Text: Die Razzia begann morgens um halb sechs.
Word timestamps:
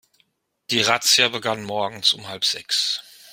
Die 0.71 0.81
Razzia 0.81 1.27
begann 1.27 1.61
morgens 1.63 2.13
um 2.13 2.27
halb 2.27 2.43
sechs. 2.43 3.01